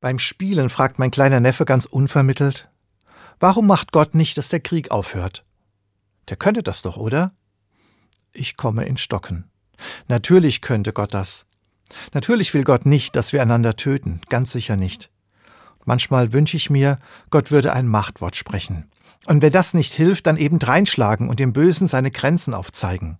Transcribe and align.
Beim 0.00 0.20
Spielen 0.20 0.68
fragt 0.68 1.00
mein 1.00 1.10
kleiner 1.10 1.40
Neffe 1.40 1.64
ganz 1.64 1.84
unvermittelt, 1.84 2.70
warum 3.40 3.66
macht 3.66 3.90
Gott 3.90 4.14
nicht, 4.14 4.38
dass 4.38 4.48
der 4.48 4.60
Krieg 4.60 4.92
aufhört? 4.92 5.44
Der 6.28 6.36
könnte 6.36 6.62
das 6.62 6.82
doch, 6.82 6.96
oder? 6.96 7.32
Ich 8.32 8.56
komme 8.56 8.84
in 8.84 8.96
Stocken. 8.96 9.50
Natürlich 10.06 10.60
könnte 10.60 10.92
Gott 10.92 11.14
das. 11.14 11.46
Natürlich 12.12 12.54
will 12.54 12.62
Gott 12.62 12.86
nicht, 12.86 13.16
dass 13.16 13.32
wir 13.32 13.42
einander 13.42 13.74
töten, 13.74 14.20
ganz 14.28 14.52
sicher 14.52 14.76
nicht. 14.76 15.10
Manchmal 15.84 16.32
wünsche 16.32 16.56
ich 16.56 16.70
mir, 16.70 16.98
Gott 17.30 17.50
würde 17.50 17.72
ein 17.72 17.88
Machtwort 17.88 18.36
sprechen. 18.36 18.88
Und 19.26 19.42
wenn 19.42 19.52
das 19.52 19.74
nicht 19.74 19.94
hilft, 19.94 20.26
dann 20.26 20.36
eben 20.36 20.60
dreinschlagen 20.60 21.28
und 21.28 21.40
dem 21.40 21.52
Bösen 21.52 21.88
seine 21.88 22.12
Grenzen 22.12 22.54
aufzeigen. 22.54 23.18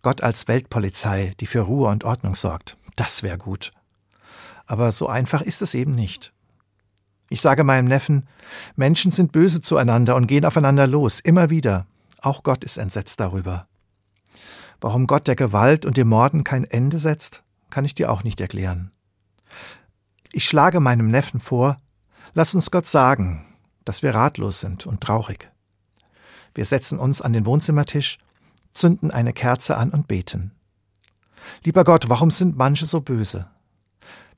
Gott 0.00 0.22
als 0.22 0.48
Weltpolizei, 0.48 1.32
die 1.38 1.46
für 1.46 1.60
Ruhe 1.60 1.88
und 1.88 2.04
Ordnung 2.04 2.34
sorgt. 2.34 2.78
Das 2.96 3.22
wäre 3.22 3.36
gut. 3.36 3.72
Aber 4.66 4.92
so 4.92 5.06
einfach 5.08 5.42
ist 5.42 5.62
es 5.62 5.74
eben 5.74 5.94
nicht. 5.94 6.32
Ich 7.28 7.40
sage 7.40 7.64
meinem 7.64 7.86
Neffen, 7.86 8.26
Menschen 8.76 9.10
sind 9.10 9.32
böse 9.32 9.60
zueinander 9.60 10.16
und 10.16 10.26
gehen 10.26 10.44
aufeinander 10.44 10.86
los, 10.86 11.20
immer 11.20 11.50
wieder. 11.50 11.86
Auch 12.20 12.42
Gott 12.42 12.62
ist 12.62 12.76
entsetzt 12.76 13.20
darüber. 13.20 13.66
Warum 14.80 15.06
Gott 15.06 15.28
der 15.28 15.36
Gewalt 15.36 15.86
und 15.86 15.96
dem 15.96 16.08
Morden 16.08 16.44
kein 16.44 16.64
Ende 16.64 16.98
setzt, 16.98 17.42
kann 17.70 17.84
ich 17.84 17.94
dir 17.94 18.10
auch 18.10 18.22
nicht 18.24 18.40
erklären. 18.40 18.90
Ich 20.32 20.44
schlage 20.44 20.80
meinem 20.80 21.10
Neffen 21.10 21.40
vor, 21.40 21.78
lass 22.34 22.54
uns 22.54 22.70
Gott 22.70 22.86
sagen, 22.86 23.46
dass 23.84 24.02
wir 24.02 24.14
ratlos 24.14 24.60
sind 24.60 24.86
und 24.86 25.00
traurig. 25.00 25.50
Wir 26.54 26.64
setzen 26.64 26.98
uns 26.98 27.22
an 27.22 27.32
den 27.32 27.46
Wohnzimmertisch, 27.46 28.18
zünden 28.74 29.10
eine 29.10 29.32
Kerze 29.32 29.76
an 29.76 29.90
und 29.90 30.08
beten. 30.08 30.52
Lieber 31.64 31.84
Gott, 31.84 32.08
warum 32.08 32.30
sind 32.30 32.56
manche 32.56 32.86
so 32.86 33.00
böse? 33.00 33.48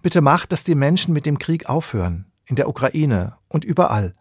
Bitte 0.05 0.21
mach, 0.21 0.45
dass 0.45 0.65
die 0.65 0.75
Menschen 0.75 1.15
mit 1.15 1.25
dem 1.25 1.39
Krieg 1.39 1.71
aufhören, 1.71 2.27
in 2.45 2.57
der 2.57 2.69
Ukraine 2.69 3.39
und 3.49 3.65
überall. 3.65 4.15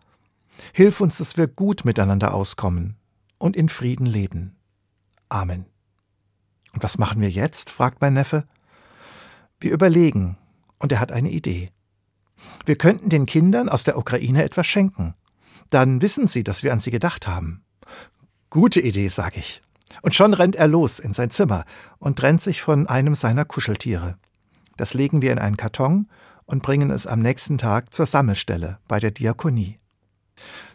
Hilf 0.71 1.01
uns, 1.01 1.17
dass 1.17 1.35
wir 1.35 1.45
gut 1.47 1.83
miteinander 1.83 2.33
auskommen 2.33 2.95
und 3.37 3.57
in 3.57 3.67
Frieden 3.67 4.05
leben. 4.05 4.55
Amen. 5.27 5.65
Und 6.71 6.83
was 6.83 6.97
machen 6.97 7.19
wir 7.19 7.29
jetzt? 7.29 7.69
fragt 7.69 7.99
mein 7.99 8.13
Neffe. 8.13 8.45
Wir 9.59 9.73
überlegen, 9.73 10.37
und 10.79 10.93
er 10.93 11.01
hat 11.01 11.11
eine 11.11 11.31
Idee. 11.31 11.69
Wir 12.65 12.77
könnten 12.77 13.09
den 13.09 13.25
Kindern 13.25 13.67
aus 13.67 13.83
der 13.83 13.97
Ukraine 13.97 14.45
etwas 14.45 14.65
schenken. 14.65 15.15
Dann 15.69 16.01
wissen 16.01 16.27
sie, 16.27 16.45
dass 16.45 16.63
wir 16.63 16.71
an 16.71 16.79
sie 16.79 16.91
gedacht 16.91 17.27
haben. 17.27 17.65
Gute 18.49 18.79
Idee, 18.79 19.09
sage 19.09 19.39
ich. 19.39 19.61
Und 20.01 20.15
schon 20.15 20.33
rennt 20.33 20.55
er 20.55 20.69
los 20.69 20.99
in 20.99 21.11
sein 21.11 21.29
Zimmer 21.29 21.65
und 21.99 22.19
trennt 22.19 22.39
sich 22.39 22.61
von 22.61 22.87
einem 22.87 23.15
seiner 23.15 23.43
Kuscheltiere. 23.43 24.17
Das 24.77 24.93
legen 24.93 25.21
wir 25.21 25.31
in 25.31 25.39
einen 25.39 25.57
Karton 25.57 26.07
und 26.45 26.63
bringen 26.63 26.91
es 26.91 27.07
am 27.07 27.19
nächsten 27.19 27.57
Tag 27.57 27.93
zur 27.93 28.05
Sammelstelle 28.05 28.79
bei 28.87 28.99
der 28.99 29.11
Diakonie. 29.11 29.79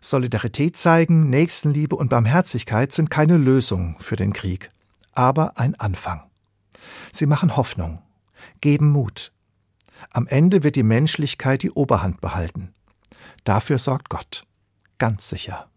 Solidarität 0.01 0.77
zeigen, 0.77 1.31
Nächstenliebe 1.31 1.97
und 1.97 2.09
Barmherzigkeit 2.09 2.93
sind 2.93 3.11
keine 3.11 3.37
Lösung 3.37 3.97
für 3.99 4.17
den 4.17 4.33
Krieg, 4.33 4.71
aber 5.15 5.59
ein 5.59 5.75
Anfang. 5.75 6.23
Sie 7.13 7.27
machen 7.27 7.57
Hoffnung, 7.57 8.03
geben 8.61 8.91
Mut. 8.93 9.33
Am 10.11 10.27
Ende 10.29 10.63
wird 10.63 10.77
die 10.77 10.85
Menschlichkeit 10.85 11.63
die 11.63 11.73
Oberhand 11.73 12.21
behalten. 12.21 12.73
Dafür 13.45 13.79
sorgt 13.79 14.09
Gott, 14.09 14.45
ganz 14.99 15.29
sicher. 15.29 15.69